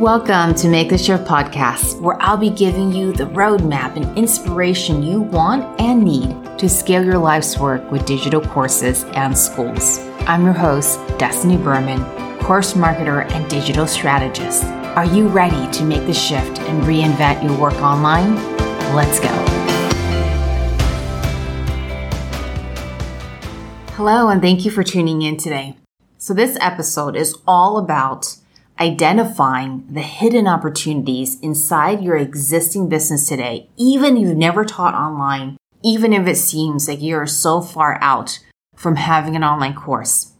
Welcome 0.00 0.54
to 0.56 0.68
Make 0.68 0.90
the 0.90 0.98
Shift 0.98 1.24
podcast, 1.24 2.02
where 2.02 2.20
I'll 2.20 2.36
be 2.36 2.50
giving 2.50 2.92
you 2.92 3.14
the 3.14 3.24
roadmap 3.24 3.96
and 3.96 4.18
inspiration 4.18 5.02
you 5.02 5.22
want 5.22 5.80
and 5.80 6.04
need 6.04 6.58
to 6.58 6.68
scale 6.68 7.02
your 7.02 7.16
life's 7.16 7.58
work 7.58 7.90
with 7.90 8.04
digital 8.04 8.42
courses 8.42 9.04
and 9.14 9.36
schools. 9.36 9.98
I'm 10.26 10.44
your 10.44 10.52
host, 10.52 11.00
Destiny 11.16 11.56
Berman, 11.56 12.04
course 12.40 12.74
marketer 12.74 13.24
and 13.30 13.48
digital 13.48 13.86
strategist. 13.86 14.64
Are 14.64 15.06
you 15.06 15.28
ready 15.28 15.72
to 15.78 15.82
make 15.82 16.04
the 16.04 16.12
shift 16.12 16.58
and 16.58 16.82
reinvent 16.82 17.42
your 17.42 17.58
work 17.58 17.76
online? 17.76 18.34
Let's 18.94 19.18
go. 19.18 19.28
Hello, 23.94 24.28
and 24.28 24.42
thank 24.42 24.66
you 24.66 24.70
for 24.70 24.82
tuning 24.82 25.22
in 25.22 25.38
today. 25.38 25.78
So, 26.18 26.34
this 26.34 26.58
episode 26.60 27.16
is 27.16 27.34
all 27.46 27.78
about 27.78 28.36
identifying 28.78 29.86
the 29.90 30.02
hidden 30.02 30.46
opportunities 30.46 31.40
inside 31.40 32.02
your 32.02 32.16
existing 32.16 32.88
business 32.88 33.28
today, 33.28 33.70
even 33.76 34.16
if 34.16 34.22
you've 34.22 34.36
never 34.36 34.64
taught 34.64 34.94
online, 34.94 35.56
even 35.82 36.12
if 36.12 36.26
it 36.26 36.36
seems 36.36 36.88
like 36.88 37.00
you're 37.00 37.26
so 37.26 37.60
far 37.60 37.98
out 38.02 38.38
from 38.74 38.96
having 38.96 39.34
an 39.36 39.44
online 39.44 39.74
course. 39.74 40.32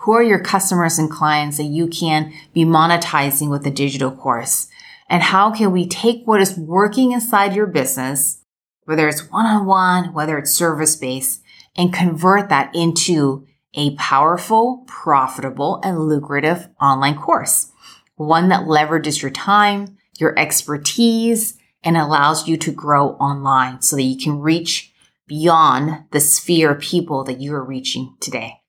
Who 0.00 0.12
are 0.12 0.22
your 0.22 0.40
customers 0.40 0.98
and 0.98 1.10
clients 1.10 1.58
that 1.58 1.64
you 1.64 1.86
can 1.86 2.32
be 2.52 2.64
monetizing 2.64 3.50
with 3.50 3.66
a 3.66 3.70
digital 3.70 4.10
course? 4.10 4.68
And 5.08 5.22
how 5.22 5.52
can 5.52 5.70
we 5.70 5.86
take 5.86 6.24
what 6.24 6.40
is 6.40 6.56
working 6.56 7.12
inside 7.12 7.54
your 7.54 7.66
business, 7.66 8.42
whether 8.84 9.08
it's 9.08 9.30
one 9.30 9.46
on 9.46 9.66
one, 9.66 10.14
whether 10.14 10.38
it's 10.38 10.52
service 10.52 10.96
based, 10.96 11.42
and 11.76 11.92
convert 11.92 12.48
that 12.48 12.74
into 12.74 13.46
a 13.74 13.94
powerful, 13.96 14.84
profitable, 14.86 15.80
and 15.84 15.98
lucrative 15.98 16.68
online 16.80 17.16
course? 17.16 17.71
One 18.16 18.48
that 18.48 18.66
leverages 18.66 19.22
your 19.22 19.30
time, 19.30 19.96
your 20.18 20.38
expertise, 20.38 21.58
and 21.82 21.96
allows 21.96 22.46
you 22.46 22.56
to 22.56 22.72
grow 22.72 23.10
online 23.14 23.82
so 23.82 23.96
that 23.96 24.02
you 24.02 24.16
can 24.16 24.40
reach 24.40 24.92
beyond 25.26 26.04
the 26.10 26.20
sphere 26.20 26.72
of 26.72 26.80
people 26.80 27.24
that 27.24 27.40
you 27.40 27.54
are 27.54 27.64
reaching 27.64 28.14
today. 28.20 28.60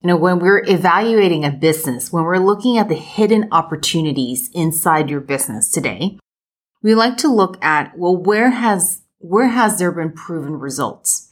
You 0.00 0.08
know, 0.08 0.16
when 0.16 0.38
we're 0.38 0.64
evaluating 0.64 1.44
a 1.44 1.50
business, 1.50 2.12
when 2.12 2.24
we're 2.24 2.38
looking 2.38 2.78
at 2.78 2.88
the 2.88 2.94
hidden 2.94 3.48
opportunities 3.50 4.48
inside 4.54 5.10
your 5.10 5.20
business 5.20 5.70
today, 5.70 6.18
we 6.82 6.94
like 6.94 7.16
to 7.18 7.28
look 7.28 7.62
at, 7.62 7.98
well, 7.98 8.16
where 8.16 8.50
has, 8.50 9.02
where 9.18 9.48
has 9.48 9.78
there 9.78 9.90
been 9.90 10.12
proven 10.12 10.54
results? 10.54 11.27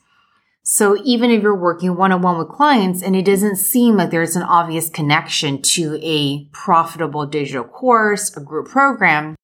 So 0.69 1.00
even 1.05 1.31
if 1.31 1.45
you're 1.45 1.55
working 1.55 1.97
one 1.97 2.11
on 2.11 2.22
one 2.22 2.39
with 2.39 2.48
clients 2.48 3.00
and 3.00 3.14
it 3.14 3.25
doesn't 3.25 3.55
seem 3.55 3.97
like 3.97 4.11
there's 4.11 4.34
an 4.34 4.42
obvious 4.42 4.91
connection 4.91 5.62
to 5.62 5.97
a 6.03 6.47
profitable 6.47 7.25
digital 7.25 7.62
course, 7.62 8.36
a 8.36 8.41
group 8.41 8.67
program, 8.67 9.37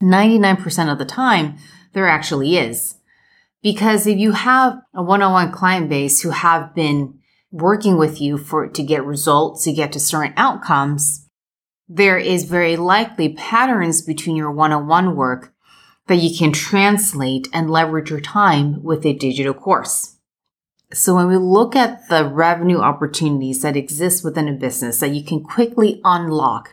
99% 0.00 0.92
of 0.92 0.98
the 0.98 1.04
time, 1.04 1.56
there 1.94 2.06
actually 2.06 2.56
is. 2.56 2.94
Because 3.60 4.06
if 4.06 4.18
you 4.18 4.30
have 4.30 4.78
a 4.94 5.02
one 5.02 5.20
on 5.20 5.32
one 5.32 5.50
client 5.50 5.88
base 5.88 6.20
who 6.20 6.30
have 6.30 6.76
been 6.76 7.18
working 7.50 7.98
with 7.98 8.20
you 8.20 8.38
for, 8.38 8.68
to 8.68 8.82
get 8.84 9.04
results, 9.04 9.64
to 9.64 9.72
get 9.72 9.90
to 9.94 9.98
certain 9.98 10.32
outcomes, 10.36 11.26
there 11.88 12.18
is 12.18 12.44
very 12.44 12.76
likely 12.76 13.30
patterns 13.30 14.00
between 14.00 14.36
your 14.36 14.52
one 14.52 14.70
on 14.70 14.86
one 14.86 15.16
work 15.16 15.52
that 16.06 16.18
you 16.18 16.38
can 16.38 16.52
translate 16.52 17.48
and 17.52 17.68
leverage 17.68 18.10
your 18.10 18.20
time 18.20 18.80
with 18.84 19.04
a 19.04 19.12
digital 19.12 19.54
course. 19.54 20.17
So 20.92 21.14
when 21.14 21.28
we 21.28 21.36
look 21.36 21.76
at 21.76 22.08
the 22.08 22.24
revenue 22.24 22.78
opportunities 22.78 23.60
that 23.60 23.76
exist 23.76 24.24
within 24.24 24.48
a 24.48 24.54
business 24.54 25.00
that 25.00 25.10
you 25.10 25.22
can 25.22 25.42
quickly 25.42 26.00
unlock 26.02 26.72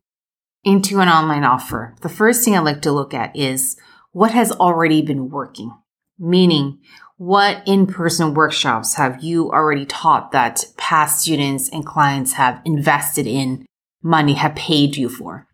into 0.63 0.99
an 1.01 1.09
online 1.09 1.43
offer, 1.43 1.95
the 2.01 2.09
first 2.09 2.43
thing 2.43 2.55
I 2.55 2.59
like 2.59 2.81
to 2.83 2.93
look 2.93 3.13
at 3.13 3.35
is 3.35 3.75
what 4.11 4.31
has 4.31 4.53
already 4.53 5.01
been 5.01 5.29
working. 5.29 5.73
Meaning, 6.17 6.79
what 7.17 7.61
in-person 7.65 8.33
workshops 8.33 8.95
have 8.95 9.21
you 9.21 9.51
already 9.51 9.85
taught 9.85 10.31
that 10.31 10.65
past 10.77 11.21
students 11.21 11.67
and 11.69 11.85
clients 11.85 12.33
have 12.33 12.61
invested 12.63 13.27
in 13.27 13.65
money, 14.01 14.33
have 14.35 14.55
paid 14.55 14.95
you 14.95 15.09
for? 15.09 15.45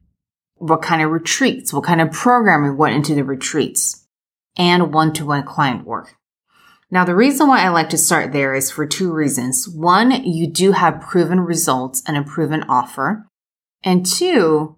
What 0.55 0.83
kind 0.83 1.01
of 1.01 1.09
retreats? 1.09 1.73
What 1.73 1.83
kind 1.83 1.99
of 1.99 2.11
programming 2.11 2.77
went 2.77 2.95
into 2.95 3.15
the 3.15 3.23
retreats? 3.23 4.05
And 4.55 4.93
one-to-one 4.93 5.45
client 5.45 5.85
work. 5.85 6.15
Now, 6.93 7.05
the 7.05 7.15
reason 7.15 7.47
why 7.47 7.63
I 7.63 7.69
like 7.69 7.89
to 7.89 7.97
start 7.97 8.33
there 8.33 8.53
is 8.53 8.69
for 8.69 8.85
two 8.85 9.13
reasons. 9.13 9.67
One, 9.67 10.11
you 10.25 10.45
do 10.45 10.73
have 10.73 10.99
proven 10.99 11.39
results 11.39 12.03
and 12.05 12.17
a 12.17 12.23
proven 12.23 12.63
offer. 12.67 13.27
And 13.81 14.05
two, 14.05 14.75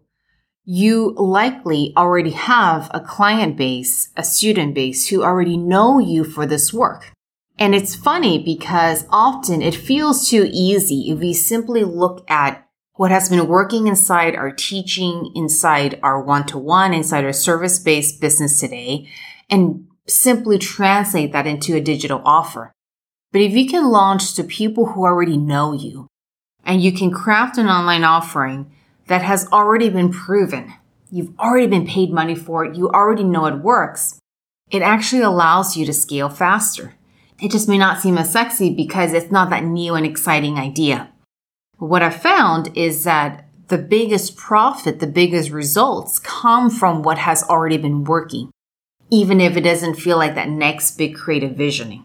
you 0.63 1.15
likely 1.17 1.91
already 1.97 2.29
have 2.29 2.91
a 2.93 2.99
client 2.99 3.57
base, 3.57 4.09
a 4.15 4.23
student 4.23 4.75
base 4.75 5.09
who 5.09 5.23
already 5.23 5.57
know 5.57 5.97
you 5.97 6.23
for 6.23 6.45
this 6.45 6.71
work. 6.71 7.11
And 7.57 7.73
it's 7.73 7.95
funny 7.95 8.41
because 8.41 9.05
often 9.09 9.63
it 9.63 9.75
feels 9.75 10.29
too 10.29 10.49
easy 10.51 11.09
if 11.09 11.19
we 11.19 11.33
simply 11.33 11.83
look 11.83 12.23
at 12.29 12.67
what 12.95 13.09
has 13.09 13.27
been 13.27 13.47
working 13.47 13.87
inside 13.87 14.35
our 14.35 14.51
teaching, 14.51 15.31
inside 15.35 15.99
our 16.03 16.21
one 16.21 16.45
to 16.45 16.59
one, 16.59 16.93
inside 16.93 17.25
our 17.25 17.33
service 17.33 17.79
based 17.79 18.21
business 18.21 18.59
today, 18.59 19.09
and 19.49 19.87
simply 20.07 20.57
translate 20.57 21.31
that 21.31 21.47
into 21.47 21.75
a 21.75 21.81
digital 21.81 22.21
offer. 22.25 22.71
But 23.31 23.41
if 23.41 23.53
you 23.53 23.67
can 23.67 23.89
launch 23.89 24.33
to 24.35 24.43
people 24.43 24.87
who 24.87 25.03
already 25.03 25.37
know 25.37 25.73
you 25.73 26.07
and 26.63 26.81
you 26.81 26.91
can 26.91 27.11
craft 27.11 27.57
an 27.57 27.67
online 27.67 28.03
offering 28.03 28.71
that 29.07 29.21
has 29.21 29.47
already 29.51 29.89
been 29.89 30.11
proven, 30.11 30.73
you've 31.09 31.37
already 31.39 31.67
been 31.67 31.87
paid 31.87 32.11
money 32.11 32.35
for 32.35 32.65
it, 32.65 32.75
you 32.75 32.89
already 32.89 33.23
know 33.23 33.45
it 33.45 33.59
works, 33.59 34.19
it 34.69 34.81
actually 34.81 35.21
allows 35.21 35.75
you 35.75 35.85
to 35.85 35.93
scale 35.93 36.29
faster. 36.29 36.95
It 37.41 37.51
just 37.51 37.67
may 37.67 37.77
not 37.77 37.99
seem 37.99 38.17
as 38.17 38.31
sexy 38.31 38.73
because 38.73 39.13
it's 39.13 39.31
not 39.31 39.49
that 39.49 39.63
new 39.63 39.95
and 39.95 40.05
exciting 40.05 40.57
idea. 40.57 41.09
But 41.79 41.87
what 41.87 42.03
I 42.03 42.09
found 42.09 42.75
is 42.77 43.03
that 43.03 43.47
the 43.67 43.77
biggest 43.77 44.37
profit, 44.37 44.99
the 44.99 45.07
biggest 45.07 45.49
results 45.49 46.19
come 46.19 46.69
from 46.69 47.01
what 47.01 47.17
has 47.17 47.43
already 47.43 47.77
been 47.77 48.03
working 48.03 48.51
even 49.13 49.39
if 49.39 49.55
it 49.55 49.61
doesn't 49.61 49.93
feel 49.93 50.17
like 50.17 50.33
that 50.33 50.49
next 50.49 50.97
big 50.97 51.15
creative 51.15 51.55
visioning. 51.55 52.03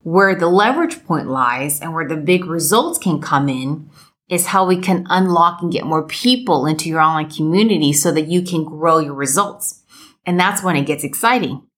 Where 0.00 0.34
the 0.34 0.48
leverage 0.48 1.04
point 1.04 1.28
lies 1.28 1.80
and 1.80 1.94
where 1.94 2.08
the 2.08 2.16
big 2.16 2.44
results 2.44 2.98
can 2.98 3.20
come 3.20 3.48
in 3.48 3.88
is 4.28 4.46
how 4.46 4.66
we 4.66 4.80
can 4.80 5.06
unlock 5.08 5.62
and 5.62 5.70
get 5.70 5.86
more 5.86 6.04
people 6.04 6.66
into 6.66 6.88
your 6.88 7.00
online 7.00 7.30
community 7.30 7.92
so 7.92 8.10
that 8.10 8.26
you 8.26 8.42
can 8.42 8.64
grow 8.64 8.98
your 8.98 9.14
results. 9.14 9.84
And 10.26 10.38
that's 10.38 10.60
when 10.60 10.74
it 10.74 10.86
gets 10.86 11.04
exciting. 11.04 11.68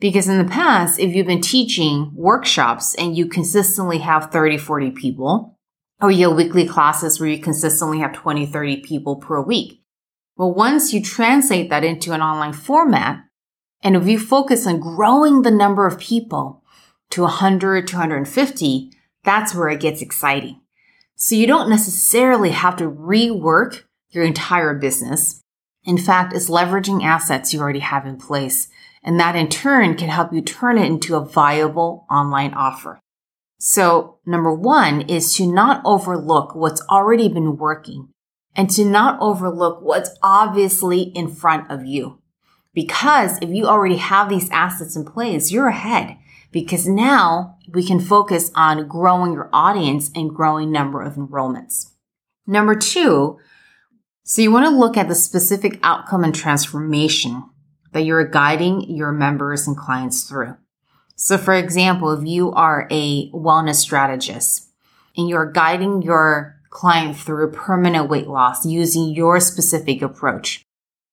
Because 0.00 0.28
in 0.28 0.38
the 0.38 0.52
past, 0.52 0.98
if 0.98 1.14
you've 1.14 1.28
been 1.28 1.40
teaching 1.40 2.10
workshops 2.12 2.96
and 2.96 3.16
you 3.16 3.28
consistently 3.28 3.98
have 3.98 4.32
30, 4.32 4.58
40 4.58 4.90
people, 4.90 5.56
or 6.00 6.10
you 6.10 6.28
have 6.28 6.36
weekly 6.36 6.66
classes 6.66 7.20
where 7.20 7.28
you 7.28 7.38
consistently 7.38 8.00
have 8.00 8.12
20, 8.12 8.46
30 8.46 8.78
people 8.78 9.14
per 9.14 9.40
week. 9.40 9.80
Well, 10.36 10.52
once 10.52 10.92
you 10.92 11.00
translate 11.00 11.70
that 11.70 11.84
into 11.84 12.10
an 12.12 12.20
online 12.20 12.52
format, 12.52 13.22
and 13.82 13.96
if 13.96 14.06
you 14.06 14.18
focus 14.18 14.66
on 14.66 14.80
growing 14.80 15.42
the 15.42 15.50
number 15.50 15.86
of 15.86 15.98
people 15.98 16.62
to 17.10 17.22
100, 17.22 17.86
250, 17.86 18.90
that's 19.24 19.54
where 19.54 19.68
it 19.68 19.80
gets 19.80 20.02
exciting. 20.02 20.60
So 21.16 21.34
you 21.34 21.46
don't 21.46 21.70
necessarily 21.70 22.50
have 22.50 22.76
to 22.76 22.90
rework 22.90 23.82
your 24.10 24.24
entire 24.24 24.74
business. 24.74 25.42
In 25.84 25.98
fact, 25.98 26.32
it's 26.32 26.50
leveraging 26.50 27.02
assets 27.02 27.52
you 27.52 27.60
already 27.60 27.80
have 27.80 28.06
in 28.06 28.16
place. 28.16 28.68
And 29.02 29.18
that 29.18 29.34
in 29.34 29.48
turn 29.48 29.96
can 29.96 30.08
help 30.08 30.32
you 30.32 30.40
turn 30.40 30.78
it 30.78 30.86
into 30.86 31.16
a 31.16 31.24
viable 31.24 32.06
online 32.10 32.54
offer. 32.54 33.00
So 33.58 34.18
number 34.24 34.52
one 34.52 35.02
is 35.02 35.36
to 35.36 35.46
not 35.46 35.82
overlook 35.84 36.54
what's 36.54 36.82
already 36.88 37.28
been 37.28 37.56
working 37.56 38.08
and 38.54 38.70
to 38.70 38.84
not 38.84 39.18
overlook 39.20 39.80
what's 39.82 40.10
obviously 40.22 41.02
in 41.02 41.28
front 41.28 41.70
of 41.70 41.84
you. 41.84 42.21
Because 42.74 43.38
if 43.42 43.50
you 43.50 43.66
already 43.66 43.96
have 43.96 44.28
these 44.28 44.50
assets 44.50 44.96
in 44.96 45.04
place, 45.04 45.50
you're 45.50 45.68
ahead 45.68 46.16
because 46.50 46.86
now 46.86 47.58
we 47.68 47.84
can 47.84 48.00
focus 48.00 48.50
on 48.54 48.88
growing 48.88 49.32
your 49.32 49.50
audience 49.52 50.10
and 50.14 50.34
growing 50.34 50.70
number 50.70 51.02
of 51.02 51.14
enrollments. 51.14 51.92
Number 52.46 52.74
two, 52.74 53.38
so 54.24 54.42
you 54.42 54.52
want 54.52 54.66
to 54.66 54.70
look 54.70 54.96
at 54.96 55.08
the 55.08 55.14
specific 55.14 55.78
outcome 55.82 56.24
and 56.24 56.34
transformation 56.34 57.44
that 57.92 58.02
you're 58.02 58.24
guiding 58.24 58.82
your 58.82 59.12
members 59.12 59.66
and 59.66 59.76
clients 59.76 60.24
through. 60.24 60.56
So 61.16 61.36
for 61.38 61.54
example, 61.54 62.10
if 62.12 62.26
you 62.26 62.52
are 62.52 62.88
a 62.90 63.30
wellness 63.30 63.76
strategist 63.76 64.68
and 65.16 65.28
you're 65.28 65.50
guiding 65.50 66.02
your 66.02 66.56
client 66.70 67.16
through 67.16 67.52
permanent 67.52 68.08
weight 68.08 68.28
loss 68.28 68.64
using 68.64 69.10
your 69.14 69.40
specific 69.40 70.00
approach, 70.00 70.64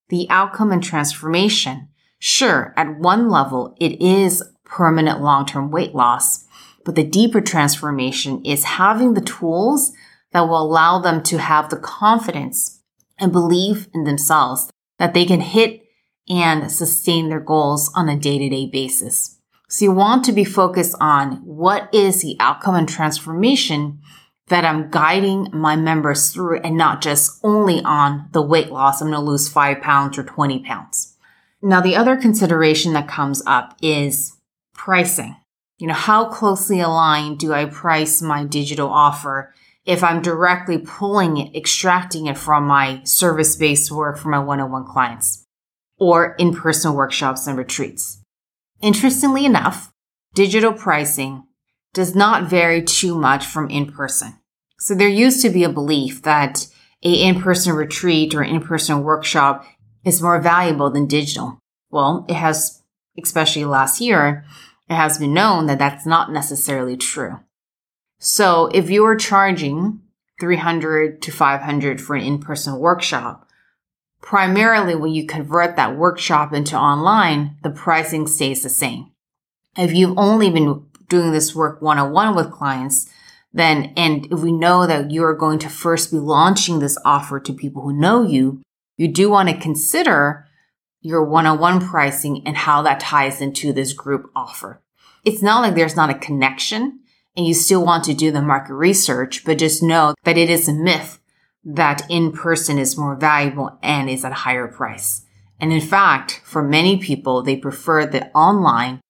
the 0.09 0.27
outcome 0.29 0.71
and 0.71 0.83
transformation. 0.83 1.87
Sure, 2.19 2.73
at 2.75 2.99
one 2.99 3.29
level, 3.29 3.75
it 3.79 4.01
is 4.01 4.43
permanent 4.65 5.21
long-term 5.21 5.71
weight 5.71 5.95
loss, 5.95 6.45
but 6.83 6.95
the 6.95 7.03
deeper 7.03 7.41
transformation 7.41 8.43
is 8.43 8.63
having 8.63 9.13
the 9.13 9.21
tools 9.21 9.93
that 10.31 10.41
will 10.41 10.61
allow 10.61 10.99
them 10.99 11.23
to 11.23 11.37
have 11.37 11.69
the 11.69 11.77
confidence 11.77 12.81
and 13.17 13.31
belief 13.31 13.87
in 13.93 14.03
themselves 14.03 14.69
that 14.97 15.13
they 15.13 15.25
can 15.25 15.41
hit 15.41 15.83
and 16.27 16.71
sustain 16.71 17.29
their 17.29 17.39
goals 17.39 17.91
on 17.95 18.07
a 18.07 18.15
day 18.15 18.37
to 18.37 18.49
day 18.49 18.67
basis. 18.67 19.39
So 19.67 19.85
you 19.85 19.91
want 19.91 20.23
to 20.25 20.31
be 20.31 20.43
focused 20.43 20.95
on 20.99 21.37
what 21.45 21.93
is 21.93 22.21
the 22.21 22.35
outcome 22.39 22.75
and 22.75 22.89
transformation 22.89 23.99
that 24.49 24.65
I'm 24.65 24.89
guiding 24.89 25.47
my 25.53 25.75
members 25.75 26.31
through 26.31 26.59
and 26.59 26.75
not 26.75 27.01
just 27.01 27.39
only 27.43 27.81
on 27.83 28.27
the 28.31 28.41
weight 28.41 28.71
loss. 28.71 29.01
I'm 29.01 29.09
going 29.09 29.19
to 29.19 29.25
lose 29.25 29.47
five 29.47 29.81
pounds 29.81 30.17
or 30.17 30.23
20 30.23 30.63
pounds. 30.63 31.15
Now, 31.61 31.81
the 31.81 31.95
other 31.95 32.17
consideration 32.17 32.93
that 32.93 33.07
comes 33.07 33.43
up 33.45 33.77
is 33.81 34.37
pricing. 34.73 35.35
You 35.77 35.87
know, 35.87 35.93
how 35.93 36.29
closely 36.29 36.79
aligned 36.79 37.39
do 37.39 37.53
I 37.53 37.65
price 37.65 38.21
my 38.21 38.43
digital 38.43 38.89
offer 38.89 39.53
if 39.85 40.03
I'm 40.03 40.21
directly 40.21 40.77
pulling 40.77 41.37
it, 41.37 41.55
extracting 41.55 42.27
it 42.27 42.37
from 42.37 42.65
my 42.65 43.01
service 43.03 43.55
based 43.55 43.91
work 43.91 44.17
for 44.17 44.29
my 44.29 44.39
one 44.39 44.59
on 44.59 44.71
one 44.71 44.85
clients 44.85 45.45
or 45.97 46.35
in 46.35 46.53
person 46.53 46.93
workshops 46.93 47.45
and 47.47 47.57
retreats? 47.57 48.21
Interestingly 48.81 49.45
enough, 49.45 49.91
digital 50.33 50.73
pricing 50.73 51.43
does 51.93 52.15
not 52.15 52.49
vary 52.49 52.81
too 52.81 53.15
much 53.15 53.45
from 53.45 53.69
in 53.69 53.91
person. 53.91 54.38
So 54.79 54.95
there 54.95 55.09
used 55.09 55.41
to 55.41 55.49
be 55.49 55.63
a 55.63 55.69
belief 55.69 56.21
that 56.23 56.67
a 57.03 57.13
in-person 57.13 57.73
retreat 57.73 58.33
or 58.33 58.43
in-person 58.43 59.03
workshop 59.03 59.65
is 60.03 60.21
more 60.21 60.41
valuable 60.41 60.89
than 60.89 61.05
digital. 61.05 61.59
Well, 61.91 62.25
it 62.29 62.35
has, 62.35 62.81
especially 63.21 63.65
last 63.65 63.99
year, 63.99 64.45
it 64.89 64.95
has 64.95 65.17
been 65.17 65.33
known 65.33 65.67
that 65.67 65.79
that's 65.79 66.05
not 66.05 66.31
necessarily 66.31 66.95
true. 66.97 67.39
So 68.19 68.67
if 68.73 68.89
you 68.89 69.05
are 69.05 69.15
charging 69.15 70.01
300 70.39 71.21
to 71.21 71.31
500 71.31 72.01
for 72.01 72.15
an 72.15 72.23
in-person 72.23 72.77
workshop, 72.79 73.47
primarily 74.21 74.95
when 74.95 75.11
you 75.11 75.25
convert 75.25 75.75
that 75.75 75.97
workshop 75.97 76.53
into 76.53 76.77
online, 76.77 77.57
the 77.63 77.69
pricing 77.69 78.27
stays 78.27 78.63
the 78.63 78.69
same. 78.69 79.11
If 79.77 79.93
you've 79.93 80.17
only 80.17 80.49
been 80.49 80.85
doing 81.09 81.31
this 81.31 81.53
work 81.53 81.81
one-on-one 81.81 82.35
with 82.35 82.51
clients, 82.51 83.09
then, 83.51 83.93
and 83.97 84.27
if 84.31 84.39
we 84.39 84.51
know 84.51 84.85
that 84.85 85.11
you 85.11 85.23
are 85.23 85.33
going 85.33 85.59
to 85.59 85.69
first 85.69 86.11
be 86.11 86.17
launching 86.17 86.79
this 86.79 86.97
offer 87.03 87.39
to 87.39 87.53
people 87.53 87.81
who 87.81 87.93
know 87.93 88.23
you, 88.23 88.61
you 88.97 89.07
do 89.07 89.29
want 89.29 89.49
to 89.49 89.57
consider 89.57 90.47
your 91.01 91.23
one-on-one 91.23 91.79
pricing 91.87 92.43
and 92.45 92.57
how 92.57 92.81
that 92.81 92.99
ties 92.99 93.41
into 93.41 93.73
this 93.73 93.93
group 93.93 94.29
offer. 94.35 94.81
It's 95.23 95.41
not 95.41 95.61
like 95.61 95.75
there's 95.75 95.95
not 95.95 96.09
a 96.09 96.15
connection 96.15 96.99
and 97.35 97.47
you 97.47 97.53
still 97.53 97.85
want 97.85 98.03
to 98.05 98.13
do 98.13 98.31
the 98.31 98.41
market 98.41 98.73
research, 98.73 99.45
but 99.45 99.57
just 99.57 99.81
know 99.81 100.13
that 100.23 100.37
it 100.37 100.49
is 100.49 100.67
a 100.67 100.73
myth 100.73 101.19
that 101.63 102.01
in 102.09 102.31
person 102.31 102.77
is 102.77 102.97
more 102.97 103.15
valuable 103.15 103.77
and 103.81 104.09
is 104.09 104.25
at 104.25 104.31
a 104.31 104.35
higher 104.35 104.67
price. 104.67 105.25
And 105.59 105.73
in 105.73 105.81
fact, 105.81 106.41
for 106.43 106.63
many 106.63 106.97
people, 106.97 107.41
they 107.41 107.55
prefer 107.55 108.05
the 108.05 108.27
online 108.31 109.01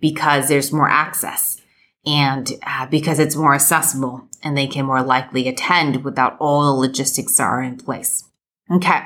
because 0.00 0.48
there's 0.48 0.72
more 0.72 0.88
access 0.88 1.61
and 2.04 2.52
uh, 2.66 2.86
because 2.86 3.18
it's 3.18 3.36
more 3.36 3.54
accessible 3.54 4.28
and 4.42 4.56
they 4.56 4.66
can 4.66 4.86
more 4.86 5.02
likely 5.02 5.48
attend 5.48 6.04
without 6.04 6.36
all 6.40 6.64
the 6.64 6.80
logistics 6.80 7.36
that 7.36 7.44
are 7.44 7.62
in 7.62 7.76
place. 7.76 8.24
Okay. 8.70 9.02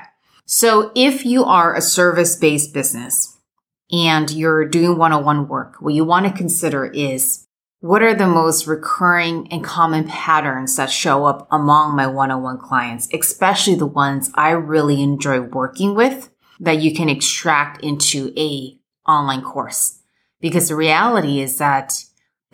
So 0.47 0.93
if 0.95 1.27
you 1.27 1.45
are 1.45 1.75
a 1.75 1.81
service 1.81 2.37
based 2.37 2.73
business 2.73 3.37
and 3.91 4.31
you're 4.31 4.65
doing 4.65 4.97
one 4.97 5.13
on 5.13 5.25
one 5.25 5.49
work, 5.49 5.77
what 5.81 5.95
you 5.95 6.05
want 6.05 6.27
to 6.27 6.33
consider 6.33 6.87
is 6.87 7.47
what 7.81 8.03
are 8.03 8.15
the 8.15 8.27
most 8.27 8.67
recurring 8.67 9.49
and 9.53 9.63
common 9.63 10.09
patterns 10.09 10.77
that 10.77 10.91
show 10.91 11.27
up 11.27 11.47
among 11.51 11.95
my 11.95 12.07
one 12.07 12.31
on 12.31 12.43
one 12.43 12.59
clients, 12.59 13.09
especially 13.13 13.75
the 13.75 13.87
ones 13.87 14.31
I 14.35 14.51
really 14.51 15.03
enjoy 15.03 15.41
working 15.41 15.95
with 15.95 16.31
that 16.59 16.81
you 16.81 16.95
can 16.95 17.09
extract 17.09 17.85
into 17.85 18.33
a 18.37 18.79
online 19.07 19.43
course? 19.43 20.01
Because 20.41 20.69
the 20.69 20.77
reality 20.77 21.41
is 21.41 21.59
that 21.59 22.05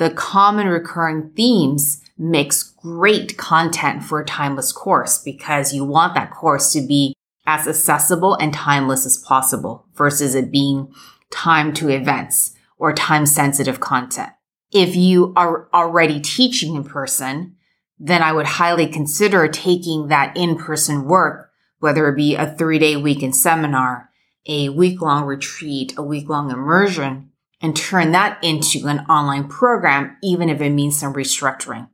the 0.03 0.11
common 0.11 0.67
recurring 0.67 1.31
themes 1.37 2.03
makes 2.19 2.63
great 2.63 3.37
content 3.37 4.03
for 4.03 4.21
a 4.21 4.25
timeless 4.25 4.73
course 4.73 5.19
because 5.19 5.73
you 5.73 5.85
want 5.85 6.15
that 6.15 6.33
course 6.33 6.73
to 6.73 6.81
be 6.81 7.15
as 7.47 7.69
accessible 7.69 8.35
and 8.35 8.53
timeless 8.53 9.07
as 9.07 9.19
possible 9.19 9.87
versus 9.95 10.35
it 10.35 10.51
being 10.51 10.93
time 11.31 11.73
to 11.73 11.89
events 11.89 12.55
or 12.79 12.93
time 12.93 13.27
sensitive 13.27 13.81
content. 13.81 14.31
If 14.73 14.97
you 14.97 15.33
are 15.37 15.69
already 15.73 16.21
teaching 16.21 16.75
in 16.75 16.85
person, 16.85 17.57
then 17.99 18.23
I 18.23 18.33
would 18.33 18.47
highly 18.47 18.87
consider 18.87 19.47
taking 19.49 20.09
that 20.09 20.37
in 20.37 20.57
person 20.57 21.05
work, 21.05 21.51
whether 21.79 22.09
it 22.09 22.17
be 22.17 22.35
a 22.35 22.55
three 22.57 22.79
day 22.79 22.97
weekend 22.97 23.37
seminar, 23.37 24.11
a 24.47 24.69
week 24.69 25.01
long 25.01 25.25
retreat, 25.25 25.95
a 25.97 26.03
week 26.03 26.29
long 26.29 26.51
immersion, 26.51 27.32
and 27.63 27.77
turn 27.77 28.11
that 28.11 28.43
into 28.43 28.87
an 28.89 28.99
online 29.09 29.49
program, 29.49 30.17
even 30.23 30.49
if 30.49 30.61
it 30.61 30.71
means 30.71 30.99
some 30.99 31.15
restructuring. 31.15 31.89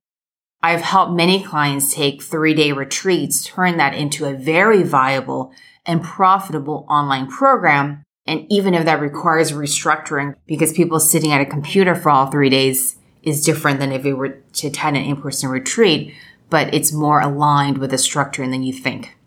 I've 0.63 0.81
helped 0.81 1.13
many 1.13 1.43
clients 1.43 1.95
take 1.95 2.23
three 2.23 2.55
day 2.55 2.73
retreats, 2.73 3.45
turn 3.45 3.77
that 3.77 3.95
into 3.95 4.25
a 4.25 4.35
very 4.35 4.83
viable 4.83 5.53
and 5.87 6.03
profitable 6.03 6.85
online 6.89 7.29
program. 7.29 8.03
And 8.27 8.45
even 8.51 8.75
if 8.75 8.85
that 8.85 9.01
requires 9.01 9.53
restructuring 9.53 10.35
because 10.47 10.73
people 10.73 10.99
sitting 10.99 11.33
at 11.33 11.41
a 11.41 11.47
computer 11.47 11.95
for 11.95 12.11
all 12.11 12.27
three 12.27 12.51
days 12.51 12.97
is 13.23 13.45
different 13.45 13.79
than 13.79 13.93
if 13.93 14.05
it 14.05 14.15
were 14.15 14.41
to 14.55 14.67
attend 14.67 14.97
an 14.97 15.05
in-person 15.05 15.49
retreat, 15.49 16.15
but 16.51 16.73
it's 16.75 16.93
more 16.93 17.21
aligned 17.21 17.79
with 17.79 17.91
the 17.91 17.99
structure 17.99 18.47
than 18.47 18.63
you 18.63 18.73
think. 18.73 19.18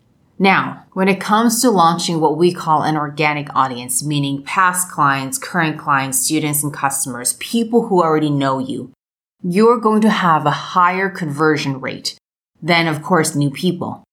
Now, 0.42 0.88
when 0.94 1.08
it 1.08 1.22
comes 1.22 1.62
to 1.62 1.70
launching 1.70 2.20
what 2.20 2.36
we 2.36 2.52
call 2.52 2.82
an 2.82 2.98
organic 2.98 3.56
audience, 3.56 4.04
meaning 4.04 4.42
past 4.42 4.90
clients, 4.90 5.38
current 5.38 5.78
clients, 5.78 6.18
students, 6.18 6.64
and 6.64 6.74
customers, 6.74 7.34
people 7.34 7.86
who 7.86 8.02
already 8.02 8.32
know 8.32 8.58
you, 8.58 8.92
you're 9.44 9.80
going 9.80 10.02
to 10.02 10.10
have 10.10 10.48
a 10.48 10.74
higher 10.74 11.12
conversion 11.12 11.80
rate 11.80 12.18
than, 12.60 12.88
of 12.88 13.04
course, 13.04 13.36
new 13.36 13.52
people. 13.52 14.04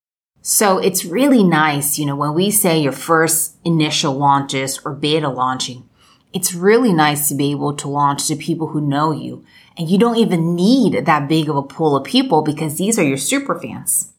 So 0.43 0.77
it's 0.77 1.07
really 1.07 1.43
nice, 1.43 1.99
you 1.99 2.05
know, 2.05 2.17
when 2.17 2.35
we 2.35 2.51
say 2.51 2.79
your 2.79 2.93
first 2.93 3.57
initial 3.65 4.13
launches 4.13 4.81
or 4.85 4.93
beta 4.93 5.31
launching, 5.31 5.89
it's 6.35 6.53
really 6.53 6.93
nice 6.93 7.31
to 7.31 7.37
be 7.37 7.53
able 7.53 7.73
to 7.73 7.89
launch 7.89 8.27
to 8.27 8.37
people 8.37 8.67
who 8.67 8.83
know 8.83 9.13
you. 9.13 9.47
And 9.79 9.89
you 9.89 9.97
don't 9.97 10.17
even 10.17 10.55
need 10.55 11.07
that 11.07 11.27
big 11.27 11.49
of 11.49 11.57
a 11.57 11.63
pool 11.63 11.97
of 11.97 12.05
people 12.05 12.43
because 12.43 12.77
these 12.77 12.99
are 12.99 13.03
your 13.03 13.17
super 13.17 13.59
fans. 13.59 14.13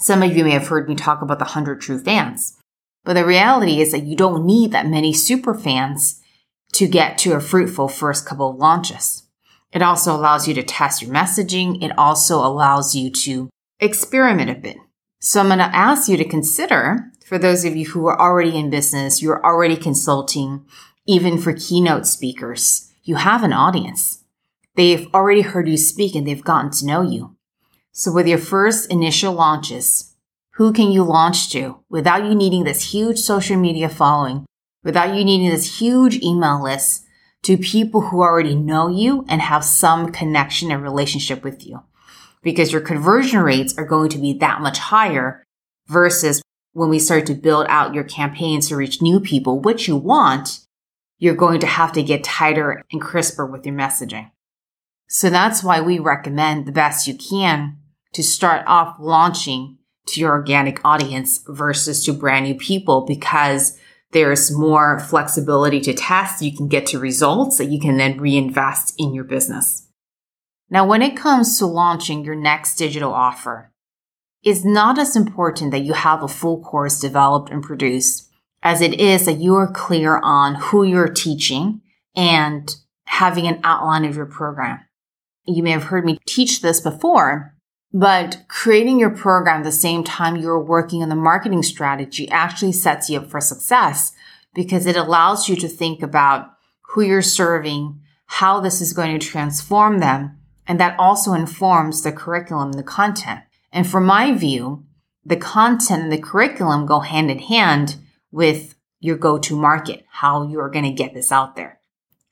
Some 0.00 0.22
of 0.22 0.34
you 0.36 0.44
may 0.44 0.52
have 0.52 0.68
heard 0.68 0.88
me 0.88 0.94
talk 0.94 1.22
about 1.22 1.38
the 1.38 1.44
100 1.44 1.80
true 1.80 1.98
fans. 1.98 2.56
But 3.04 3.14
the 3.14 3.24
reality 3.24 3.80
is 3.80 3.92
that 3.92 4.04
you 4.04 4.16
don't 4.16 4.44
need 4.44 4.72
that 4.72 4.88
many 4.88 5.12
super 5.12 5.54
fans 5.54 6.20
to 6.72 6.86
get 6.86 7.18
to 7.18 7.32
a 7.32 7.40
fruitful 7.40 7.88
first 7.88 8.26
couple 8.26 8.50
of 8.50 8.56
launches. 8.56 9.24
It 9.72 9.82
also 9.82 10.14
allows 10.14 10.48
you 10.48 10.54
to 10.54 10.62
test 10.62 11.02
your 11.02 11.12
messaging. 11.12 11.82
It 11.82 11.96
also 11.98 12.38
allows 12.38 12.94
you 12.94 13.10
to 13.10 13.50
experiment 13.78 14.50
a 14.50 14.54
bit. 14.54 14.76
So 15.20 15.40
I'm 15.40 15.46
going 15.46 15.58
to 15.58 15.64
ask 15.64 16.08
you 16.08 16.16
to 16.16 16.24
consider 16.24 17.10
for 17.24 17.38
those 17.38 17.64
of 17.64 17.76
you 17.76 17.86
who 17.86 18.06
are 18.06 18.20
already 18.20 18.56
in 18.56 18.70
business, 18.70 19.22
you're 19.22 19.44
already 19.44 19.76
consulting, 19.76 20.64
even 21.06 21.38
for 21.38 21.52
keynote 21.52 22.06
speakers, 22.06 22.90
you 23.04 23.16
have 23.16 23.44
an 23.44 23.52
audience. 23.52 24.24
They've 24.76 25.06
already 25.14 25.42
heard 25.42 25.68
you 25.68 25.76
speak 25.76 26.14
and 26.14 26.26
they've 26.26 26.42
gotten 26.42 26.70
to 26.72 26.86
know 26.86 27.02
you. 27.02 27.36
So 27.92 28.12
with 28.12 28.28
your 28.28 28.38
first 28.38 28.90
initial 28.90 29.32
launches, 29.32 30.14
who 30.54 30.72
can 30.72 30.92
you 30.92 31.02
launch 31.02 31.50
to 31.50 31.80
without 31.88 32.24
you 32.24 32.34
needing 32.34 32.64
this 32.64 32.92
huge 32.92 33.18
social 33.18 33.56
media 33.56 33.88
following, 33.88 34.46
without 34.84 35.16
you 35.16 35.24
needing 35.24 35.50
this 35.50 35.80
huge 35.80 36.22
email 36.22 36.62
list 36.62 37.04
to 37.42 37.56
people 37.56 38.02
who 38.02 38.20
already 38.20 38.54
know 38.54 38.88
you 38.88 39.24
and 39.28 39.40
have 39.40 39.64
some 39.64 40.12
connection 40.12 40.70
and 40.70 40.82
relationship 40.82 41.42
with 41.42 41.66
you? 41.66 41.82
Because 42.42 42.72
your 42.72 42.80
conversion 42.80 43.40
rates 43.40 43.76
are 43.76 43.86
going 43.86 44.08
to 44.10 44.18
be 44.18 44.34
that 44.34 44.60
much 44.60 44.78
higher 44.78 45.42
versus 45.88 46.42
when 46.72 46.88
we 46.88 47.00
start 47.00 47.26
to 47.26 47.34
build 47.34 47.66
out 47.68 47.94
your 47.94 48.04
campaigns 48.04 48.68
to 48.68 48.76
reach 48.76 49.02
new 49.02 49.18
people, 49.18 49.58
which 49.58 49.88
you 49.88 49.96
want, 49.96 50.60
you're 51.18 51.34
going 51.34 51.58
to 51.60 51.66
have 51.66 51.92
to 51.92 52.02
get 52.02 52.22
tighter 52.22 52.84
and 52.92 53.00
crisper 53.00 53.44
with 53.44 53.66
your 53.66 53.74
messaging. 53.74 54.30
So 55.08 55.28
that's 55.28 55.64
why 55.64 55.80
we 55.80 55.98
recommend 55.98 56.66
the 56.66 56.72
best 56.72 57.08
you 57.08 57.16
can 57.16 57.78
to 58.12 58.22
start 58.22 58.64
off 58.66 58.96
launching 58.98 59.78
to 60.06 60.20
your 60.20 60.30
organic 60.30 60.84
audience 60.84 61.40
versus 61.46 62.04
to 62.04 62.12
brand 62.12 62.46
new 62.46 62.54
people 62.54 63.06
because 63.06 63.78
there's 64.12 64.50
more 64.50 64.98
flexibility 64.98 65.80
to 65.80 65.94
test. 65.94 66.42
You 66.42 66.56
can 66.56 66.68
get 66.68 66.86
to 66.86 66.98
results 66.98 67.58
that 67.58 67.70
you 67.70 67.80
can 67.80 67.96
then 67.96 68.18
reinvest 68.18 68.94
in 68.98 69.14
your 69.14 69.24
business. 69.24 69.86
Now, 70.68 70.86
when 70.86 71.02
it 71.02 71.16
comes 71.16 71.58
to 71.58 71.66
launching 71.66 72.24
your 72.24 72.34
next 72.34 72.76
digital 72.76 73.12
offer, 73.12 73.72
it's 74.42 74.64
not 74.64 74.98
as 74.98 75.16
important 75.16 75.70
that 75.70 75.84
you 75.84 75.92
have 75.92 76.22
a 76.22 76.28
full 76.28 76.62
course 76.62 76.98
developed 76.98 77.50
and 77.50 77.62
produced 77.62 78.28
as 78.62 78.80
it 78.80 79.00
is 79.00 79.26
that 79.26 79.40
you 79.40 79.54
are 79.54 79.70
clear 79.70 80.18
on 80.18 80.54
who 80.54 80.82
you're 80.82 81.08
teaching 81.08 81.80
and 82.14 82.76
having 83.04 83.46
an 83.46 83.60
outline 83.64 84.04
of 84.04 84.16
your 84.16 84.26
program. 84.26 84.80
You 85.46 85.62
may 85.62 85.70
have 85.70 85.84
heard 85.84 86.04
me 86.04 86.18
teach 86.26 86.62
this 86.62 86.80
before, 86.80 87.54
But 87.92 88.44
creating 88.48 89.00
your 89.00 89.10
program 89.10 89.64
the 89.64 89.72
same 89.72 90.04
time 90.04 90.36
you're 90.36 90.62
working 90.62 91.02
on 91.02 91.08
the 91.08 91.16
marketing 91.16 91.62
strategy 91.62 92.28
actually 92.30 92.72
sets 92.72 93.10
you 93.10 93.18
up 93.18 93.30
for 93.30 93.40
success 93.40 94.12
because 94.54 94.86
it 94.86 94.96
allows 94.96 95.48
you 95.48 95.56
to 95.56 95.68
think 95.68 96.02
about 96.02 96.52
who 96.90 97.02
you're 97.02 97.22
serving, 97.22 98.00
how 98.26 98.60
this 98.60 98.80
is 98.80 98.92
going 98.92 99.18
to 99.18 99.26
transform 99.26 99.98
them, 99.98 100.38
and 100.66 100.78
that 100.78 100.98
also 100.98 101.32
informs 101.32 102.02
the 102.02 102.12
curriculum, 102.12 102.72
the 102.72 102.82
content. 102.82 103.40
And 103.72 103.88
from 103.88 104.06
my 104.06 104.34
view, 104.34 104.84
the 105.24 105.36
content 105.36 106.04
and 106.04 106.12
the 106.12 106.18
curriculum 106.18 106.86
go 106.86 107.00
hand 107.00 107.30
in 107.30 107.40
hand 107.40 107.96
with 108.30 108.76
your 109.00 109.16
go-to 109.16 109.56
market, 109.56 110.04
how 110.10 110.46
you're 110.46 110.70
going 110.70 110.84
to 110.84 110.92
get 110.92 111.14
this 111.14 111.32
out 111.32 111.56
there. 111.56 111.80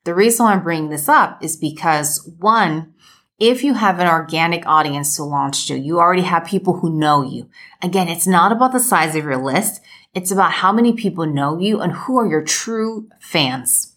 The 0.04 0.14
reason 0.14 0.46
I'm 0.46 0.62
bringing 0.62 0.90
this 0.90 1.08
up 1.08 1.42
is 1.42 1.56
because 1.56 2.30
one, 2.38 2.94
if 3.38 3.62
you 3.62 3.74
have 3.74 4.00
an 4.00 4.08
organic 4.08 4.66
audience 4.66 5.14
to 5.16 5.22
launch 5.22 5.66
to, 5.68 5.78
you 5.78 6.00
already 6.00 6.22
have 6.22 6.44
people 6.44 6.78
who 6.78 6.98
know 6.98 7.22
you. 7.22 7.48
Again, 7.82 8.08
it's 8.08 8.26
not 8.26 8.50
about 8.50 8.72
the 8.72 8.80
size 8.80 9.14
of 9.14 9.24
your 9.24 9.36
list. 9.36 9.80
It's 10.12 10.32
about 10.32 10.52
how 10.52 10.72
many 10.72 10.92
people 10.92 11.24
know 11.26 11.58
you 11.58 11.80
and 11.80 11.92
who 11.92 12.18
are 12.18 12.26
your 12.26 12.42
true 12.42 13.08
fans. 13.20 13.96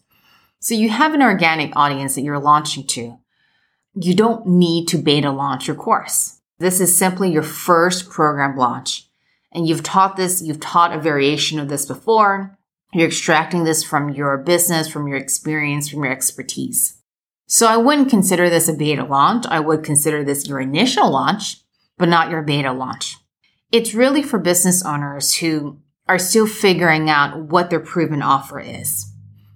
So 0.60 0.76
you 0.76 0.90
have 0.90 1.12
an 1.12 1.22
organic 1.22 1.74
audience 1.74 2.14
that 2.14 2.22
you're 2.22 2.38
launching 2.38 2.86
to. 2.88 3.18
You 3.94 4.14
don't 4.14 4.46
need 4.46 4.86
to 4.88 4.98
beta 4.98 5.32
launch 5.32 5.66
your 5.66 5.76
course. 5.76 6.40
This 6.60 6.80
is 6.80 6.96
simply 6.96 7.32
your 7.32 7.42
first 7.42 8.08
program 8.08 8.56
launch. 8.56 9.08
And 9.50 9.66
you've 9.66 9.82
taught 9.82 10.16
this, 10.16 10.40
you've 10.40 10.60
taught 10.60 10.94
a 10.94 11.00
variation 11.00 11.58
of 11.58 11.68
this 11.68 11.84
before. 11.84 12.56
You're 12.94 13.08
extracting 13.08 13.64
this 13.64 13.82
from 13.82 14.10
your 14.10 14.38
business, 14.38 14.88
from 14.88 15.08
your 15.08 15.16
experience, 15.16 15.88
from 15.88 16.04
your 16.04 16.12
expertise. 16.12 17.01
So 17.52 17.66
I 17.66 17.76
wouldn't 17.76 18.08
consider 18.08 18.48
this 18.48 18.66
a 18.66 18.72
beta 18.72 19.04
launch. 19.04 19.44
I 19.46 19.60
would 19.60 19.84
consider 19.84 20.24
this 20.24 20.48
your 20.48 20.58
initial 20.58 21.10
launch, 21.10 21.58
but 21.98 22.08
not 22.08 22.30
your 22.30 22.40
beta 22.40 22.72
launch. 22.72 23.18
It's 23.70 23.92
really 23.92 24.22
for 24.22 24.38
business 24.38 24.82
owners 24.82 25.34
who 25.34 25.78
are 26.08 26.18
still 26.18 26.46
figuring 26.46 27.10
out 27.10 27.38
what 27.38 27.68
their 27.68 27.78
proven 27.78 28.22
offer 28.22 28.58
is. 28.58 29.04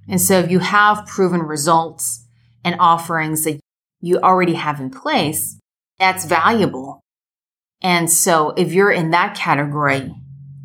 And 0.07 0.21
so 0.21 0.39
if 0.41 0.51
you 0.51 0.59
have 0.59 1.07
proven 1.07 1.41
results 1.41 2.27
and 2.63 2.77
offerings 2.79 3.45
that 3.45 3.61
you 4.03 4.19
already 4.19 4.57
have 4.57 4.79
in 4.79 4.91
place, 4.91 5.59
that's 5.99 6.27
valuable. 6.27 7.01
And 7.81 8.11
so 8.11 8.51
if 8.59 8.75
you're 8.75 8.93
in 8.93 9.11
that 9.13 9.35
category, 9.35 10.15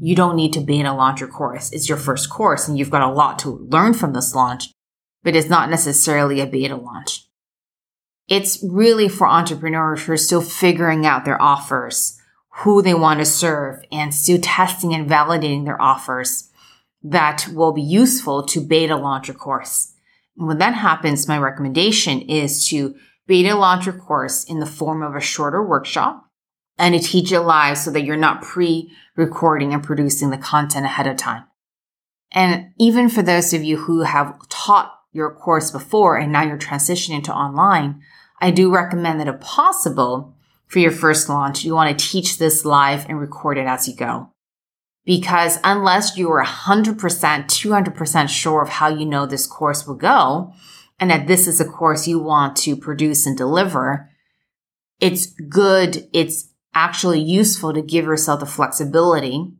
you 0.01 0.17
don't 0.17 0.35
need 0.35 0.51
to 0.51 0.59
beta 0.59 0.91
launch 0.91 1.21
your 1.21 1.29
course. 1.29 1.71
It's 1.71 1.88
your 1.88 1.97
first 1.97 2.29
course 2.29 2.67
and 2.67 2.77
you've 2.77 2.91
got 2.91 3.09
a 3.09 3.13
lot 3.13 3.39
to 3.39 3.51
learn 3.51 3.93
from 3.93 4.11
this 4.11 4.35
launch 4.35 4.73
but 5.23 5.35
it's 5.35 5.49
not 5.49 5.69
necessarily 5.69 6.39
a 6.39 6.47
beta 6.47 6.75
launch. 6.75 7.27
It's 8.27 8.63
really 8.63 9.09
for 9.09 9.27
entrepreneurs 9.27 10.03
who 10.03 10.13
are 10.13 10.17
still 10.17 10.41
figuring 10.41 11.05
out 11.05 11.25
their 11.25 11.41
offers, 11.41 12.19
who 12.63 12.81
they 12.81 12.93
want 12.93 13.19
to 13.19 13.25
serve, 13.25 13.83
and 13.91 14.13
still 14.13 14.39
testing 14.41 14.93
and 14.93 15.09
validating 15.09 15.65
their 15.65 15.81
offers 15.81 16.49
that 17.03 17.47
will 17.53 17.71
be 17.71 17.81
useful 17.81 18.45
to 18.45 18.61
beta 18.61 18.95
launch 18.95 19.27
your 19.27 19.35
course. 19.35 19.93
And 20.37 20.47
when 20.47 20.59
that 20.59 20.75
happens, 20.75 21.27
my 21.27 21.37
recommendation 21.37 22.21
is 22.21 22.67
to 22.67 22.95
beta 23.27 23.55
launch 23.55 23.85
your 23.85 23.95
course 23.95 24.43
in 24.43 24.59
the 24.59 24.65
form 24.65 25.01
of 25.01 25.15
a 25.15 25.21
shorter 25.21 25.65
workshop 25.65 26.27
and 26.77 26.95
to 26.95 27.01
teach 27.01 27.31
it 27.31 27.41
live 27.41 27.77
so 27.77 27.91
that 27.91 28.03
you're 28.03 28.15
not 28.15 28.41
pre-recording 28.41 29.73
and 29.73 29.83
producing 29.83 30.29
the 30.29 30.37
content 30.37 30.85
ahead 30.85 31.07
of 31.07 31.17
time. 31.17 31.43
And 32.31 32.71
even 32.79 33.09
for 33.09 33.21
those 33.21 33.53
of 33.53 33.63
you 33.63 33.77
who 33.77 34.01
have 34.01 34.47
taught 34.47 34.93
your 35.12 35.34
course 35.34 35.72
before 35.72 36.18
and 36.18 36.32
now 36.32 36.44
you're 36.44 36.58
transitioning 36.58 37.24
to 37.24 37.34
online, 37.34 38.01
I 38.39 38.51
do 38.51 38.74
recommend 38.74 39.20
that 39.20 39.27
if 39.27 39.39
possible, 39.39 40.36
for 40.68 40.80
your 40.80 40.91
first 40.91 41.27
launch, 41.27 41.65
you 41.65 41.75
want 41.75 41.98
to 41.98 42.06
teach 42.06 42.38
this 42.38 42.63
live 42.63 43.06
and 43.10 43.20
record 43.20 43.58
it 43.58 43.68
as 43.68 43.88
you 43.88 43.96
go. 43.96 44.32
Because 45.03 45.60
unless 45.63 46.18
you 46.18 46.32
are 46.32 46.44
100%, 46.44 46.96
200% 46.96 48.30
sure 48.30 48.62
of 48.62 48.70
how 48.70 48.88
you 48.88 49.06
know 49.06 49.25
this 49.25 49.46
course 49.48 49.86
will 49.86 49.96
go, 49.96 50.53
and 51.00 51.10
that 51.10 51.27
this 51.27 51.48
is 51.48 51.60
a 51.60 51.65
course 51.65 52.08
you 52.08 52.20
want 52.20 52.56
to 52.58 52.77
produce 52.77 53.25
and 53.25 53.38
deliver, 53.38 54.10
it's 55.00 55.27
good, 55.50 56.08
it's 56.13 56.53
actually 56.74 57.20
useful 57.20 57.74
to 57.74 57.82
give 57.82 58.06
yourself 58.06 58.39
the 58.39 58.46
flexibility 58.46 59.51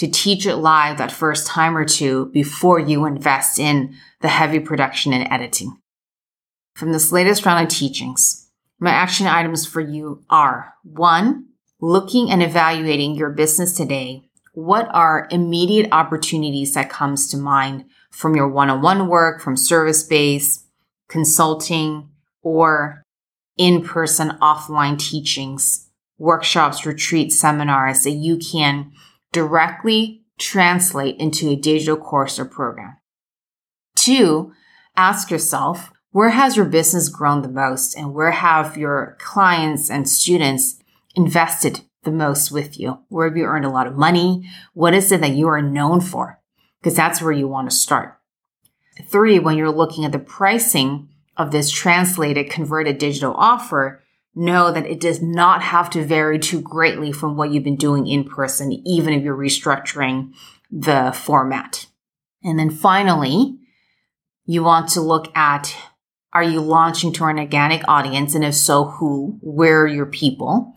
to 0.00 0.08
teach 0.08 0.46
it 0.46 0.56
live 0.56 0.96
that 0.96 1.12
first 1.12 1.46
time 1.46 1.76
or 1.76 1.84
two 1.84 2.30
before 2.32 2.78
you 2.78 3.04
invest 3.04 3.58
in 3.58 3.94
the 4.22 4.28
heavy 4.28 4.58
production 4.58 5.12
and 5.12 5.30
editing. 5.30 5.76
From 6.74 6.92
this 6.92 7.12
latest 7.12 7.44
round 7.44 7.66
of 7.66 7.70
teachings, 7.70 8.48
my 8.78 8.92
action 8.92 9.26
items 9.26 9.66
for 9.66 9.82
you 9.82 10.24
are 10.30 10.72
one, 10.84 11.48
looking 11.82 12.30
and 12.30 12.42
evaluating 12.42 13.14
your 13.14 13.28
business 13.28 13.76
today. 13.76 14.22
What 14.54 14.88
are 14.90 15.28
immediate 15.30 15.90
opportunities 15.92 16.72
that 16.72 16.88
comes 16.88 17.28
to 17.28 17.36
mind 17.36 17.84
from 18.10 18.34
your 18.34 18.48
one-on-one 18.48 19.06
work, 19.06 19.42
from 19.42 19.54
service 19.54 20.02
based, 20.02 20.64
consulting, 21.10 22.08
or 22.40 23.02
in-person 23.58 24.30
offline 24.40 24.98
teachings, 24.98 25.90
workshops, 26.16 26.86
retreats, 26.86 27.38
seminars 27.38 28.04
that 28.04 28.12
you 28.12 28.38
can 28.38 28.92
directly 29.32 30.24
translate 30.38 31.16
into 31.18 31.48
a 31.48 31.56
digital 31.56 31.96
course 31.96 32.38
or 32.38 32.44
program. 32.44 32.96
Two, 33.94 34.52
ask 34.96 35.30
yourself, 35.30 35.92
where 36.12 36.30
has 36.30 36.56
your 36.56 36.66
business 36.66 37.08
grown 37.08 37.42
the 37.42 37.48
most 37.48 37.96
and 37.96 38.14
where 38.14 38.32
have 38.32 38.76
your 38.76 39.16
clients 39.20 39.90
and 39.90 40.08
students 40.08 40.80
invested 41.14 41.82
the 42.02 42.10
most 42.10 42.50
with 42.50 42.80
you? 42.80 42.98
Where 43.08 43.28
have 43.28 43.36
you 43.36 43.44
earned 43.44 43.64
a 43.64 43.70
lot 43.70 43.86
of 43.86 43.96
money? 43.96 44.48
What 44.72 44.94
is 44.94 45.12
it 45.12 45.20
that 45.20 45.36
you 45.36 45.48
are 45.48 45.62
known 45.62 46.00
for? 46.00 46.40
Because 46.80 46.96
that's 46.96 47.22
where 47.22 47.32
you 47.32 47.46
want 47.46 47.70
to 47.70 47.76
start. 47.76 48.18
Three, 49.04 49.38
when 49.38 49.56
you're 49.56 49.70
looking 49.70 50.04
at 50.04 50.12
the 50.12 50.18
pricing 50.18 51.08
of 51.36 51.52
this 51.52 51.70
translated 51.70 52.50
converted 52.50 52.98
digital 52.98 53.34
offer, 53.34 53.99
know 54.34 54.72
that 54.72 54.86
it 54.86 55.00
does 55.00 55.20
not 55.20 55.62
have 55.62 55.90
to 55.90 56.04
vary 56.04 56.38
too 56.38 56.60
greatly 56.60 57.12
from 57.12 57.36
what 57.36 57.50
you've 57.50 57.64
been 57.64 57.76
doing 57.76 58.06
in 58.06 58.24
person, 58.24 58.72
even 58.86 59.12
if 59.12 59.22
you're 59.22 59.36
restructuring 59.36 60.32
the 60.70 61.12
format. 61.12 61.86
And 62.42 62.58
then 62.58 62.70
finally, 62.70 63.58
you 64.44 64.62
want 64.62 64.88
to 64.90 65.00
look 65.00 65.34
at 65.36 65.74
are 66.32 66.44
you 66.44 66.60
launching 66.60 67.12
to 67.14 67.24
an 67.24 67.38
organic 67.38 67.82
audience? 67.88 68.36
And 68.36 68.44
if 68.44 68.54
so, 68.54 68.84
who? 68.84 69.38
Where 69.40 69.82
are 69.82 69.88
your 69.88 70.06
people? 70.06 70.74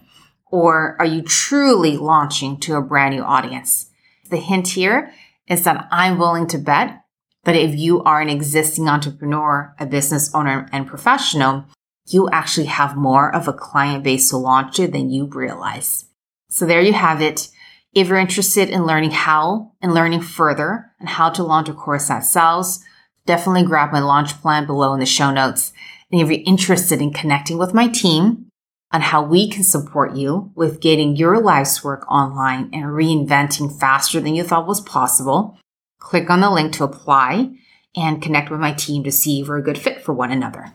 Or 0.52 0.96
are 1.00 1.06
you 1.06 1.22
truly 1.22 1.96
launching 1.96 2.60
to 2.62 2.76
a 2.76 2.82
brand 2.82 3.16
new 3.16 3.22
audience? 3.22 3.90
The 4.30 4.38
hint 4.38 4.70
here 4.70 5.12
is 5.48 5.64
that 5.64 5.88
I'm 5.92 6.18
willing 6.18 6.48
to 6.48 6.58
bet 6.58 7.04
that 7.44 7.56
if 7.56 7.76
you 7.76 8.02
are 8.04 8.22
an 8.22 8.30
existing 8.30 8.88
entrepreneur, 8.88 9.76
a 9.80 9.86
business 9.86 10.34
owner, 10.34 10.68
and 10.72 10.88
professional, 10.88 11.66
you 12.06 12.30
actually 12.30 12.68
have 12.68 12.96
more 12.96 13.34
of 13.34 13.48
a 13.48 13.54
client 13.54 14.04
base 14.04 14.30
to 14.30 14.38
launch 14.38 14.76
to 14.76 14.88
than 14.88 15.10
you 15.10 15.26
realize. 15.26 16.06
So 16.50 16.66
there 16.66 16.82
you 16.82 16.94
have 16.94 17.22
it. 17.22 17.50
If 17.94 18.08
you're 18.08 18.18
interested 18.18 18.70
in 18.70 18.86
learning 18.86 19.12
how 19.12 19.74
and 19.82 19.94
learning 19.94 20.22
further 20.22 20.92
and 21.00 21.08
how 21.08 21.30
to 21.30 21.44
launch 21.44 21.70
a 21.70 21.74
course 21.74 22.08
that 22.08 22.26
sells, 22.26 22.84
definitely 23.26 23.64
grab 23.64 23.92
my 23.92 24.00
launch 24.00 24.42
plan 24.42 24.66
below 24.66 24.94
in 24.94 25.00
the 25.00 25.06
show 25.06 25.32
notes. 25.32 25.74
And 26.12 26.20
if 26.20 26.30
you're 26.30 26.44
interested 26.46 27.02
in 27.02 27.14
connecting 27.14 27.58
with 27.58 27.74
my 27.74 27.88
team 27.88 28.48
on 28.92 29.02
how 29.02 29.24
we 29.24 29.50
can 29.50 29.64
support 29.64 30.16
you 30.16 30.52
with 30.56 30.80
getting 30.80 31.16
your 31.16 31.42
life's 31.42 31.84
work 31.84 32.10
online 32.12 32.70
and 32.74 32.86
reinventing 32.86 33.80
faster 33.80 34.20
than 34.20 34.36
you 34.36 34.44
thought 34.44 34.68
was 34.68 34.82
possible, 34.82 35.58
click 36.00 36.30
on 36.30 36.42
the 36.42 36.52
link 36.52 36.74
to 36.74 36.84
apply 36.84 37.52
and 37.96 38.22
connect 38.22 38.52
with 38.52 38.60
my 38.60 38.74
team 38.74 39.04
to 39.04 39.12
see 39.12 39.42
if 39.42 39.48
we're 39.48 39.58
a 39.58 39.64
good 39.64 39.78
fit 39.78 40.02
for 40.02 40.14
one 40.14 40.32
another. 40.32 40.74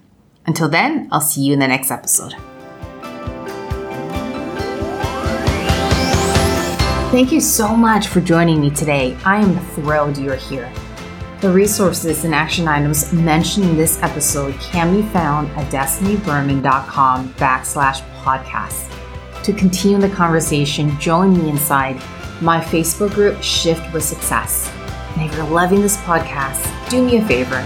Until 0.49 0.71
then, 0.71 1.09
I'll 1.12 1.21
see 1.21 1.43
you 1.43 1.52
in 1.52 1.59
the 1.59 1.69
next 1.69 1.90
episode. 1.90 2.33
Thank 7.12 7.33
you 7.33 7.40
so 7.43 7.76
much 7.76 8.07
for 8.07 8.23
joining 8.23 8.59
me 8.59 8.71
today. 8.71 9.14
I 9.26 9.43
am 9.43 9.59
thrilled 9.75 10.17
you're 10.17 10.37
here. 10.37 10.73
The 11.43 11.50
resources 11.50 12.25
and 12.25 12.35
action 12.35 12.67
items 12.67 13.12
mentioned 13.12 13.67
in 13.67 13.76
this 13.76 14.02
episode 14.02 14.55
can 14.55 14.97
be 14.97 15.07
found 15.09 15.50
at 15.50 15.71
destinyberman.com 15.71 17.28
backslash 17.35 18.00
podcast. 18.23 18.90
To 19.45 19.52
continue 19.52 19.99
the 19.99 20.09
conversation, 20.09 20.99
join 20.99 21.37
me 21.37 21.50
inside 21.50 21.97
my 22.40 22.59
Facebook 22.59 23.12
group, 23.12 23.43
Shift 23.43 23.93
with 23.93 24.02
Success. 24.02 24.73
And 25.14 25.31
if 25.31 25.37
you're 25.37 25.47
loving 25.47 25.83
this 25.83 25.99
podcast, 25.99 26.88
do 26.88 27.05
me 27.05 27.19
a 27.19 27.26
favor 27.26 27.57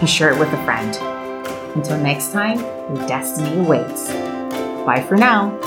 and 0.00 0.10
share 0.10 0.32
it 0.32 0.40
with 0.40 0.52
a 0.52 0.64
friend. 0.64 1.11
Until 1.74 1.98
next 1.98 2.32
time, 2.32 2.58
your 2.58 3.06
destiny 3.06 3.58
awaits. 3.60 4.08
Bye 4.84 5.04
for 5.08 5.16
now. 5.16 5.58